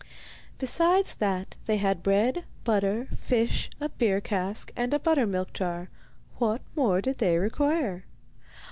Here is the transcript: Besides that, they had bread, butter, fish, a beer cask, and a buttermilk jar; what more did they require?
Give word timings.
Besides 0.57 1.13
that, 1.17 1.55
they 1.67 1.77
had 1.77 2.01
bread, 2.01 2.45
butter, 2.63 3.07
fish, 3.15 3.69
a 3.79 3.87
beer 3.89 4.19
cask, 4.19 4.71
and 4.75 4.95
a 4.95 4.99
buttermilk 4.99 5.53
jar; 5.53 5.91
what 6.39 6.63
more 6.75 7.01
did 7.01 7.19
they 7.19 7.37
require? 7.37 8.05